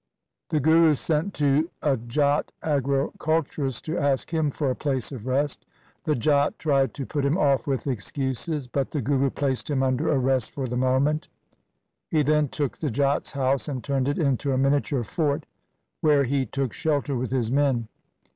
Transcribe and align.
The 0.49 0.59
Guru 0.59 0.95
sent 0.95 1.35
to 1.35 1.69
a 1.83 1.95
J 1.95 2.21
at 2.23 2.51
agriculturist 2.63 3.85
to 3.85 3.99
ask 3.99 4.33
him 4.33 4.49
for 4.49 4.71
a 4.71 4.75
place 4.75 5.11
of 5.11 5.27
rest. 5.27 5.63
The 6.05 6.15
J 6.15 6.31
at 6.47 6.57
tried 6.57 6.95
to 6.95 7.05
put 7.05 7.23
him 7.23 7.37
off 7.37 7.67
with 7.67 7.85
excuses, 7.85 8.65
but 8.65 8.89
the 8.89 9.01
Guru 9.03 9.29
placed 9.29 9.69
him 9.69 9.83
under 9.83 10.11
arrest 10.11 10.49
for 10.49 10.65
the 10.65 10.75
moment. 10.75 11.27
He 12.09 12.23
then 12.23 12.47
took 12.47 12.79
the 12.79 12.89
Jat's 12.89 13.33
house, 13.33 13.67
and 13.67 13.83
turned 13.83 14.07
it 14.07 14.17
into 14.17 14.51
a 14.53 14.57
miniature 14.57 15.03
fort 15.03 15.45
where 15.99 16.23
he 16.23 16.47
took 16.47 16.73
shelter 16.73 17.15
with 17.15 17.29
his 17.29 17.51
men. 17.51 17.87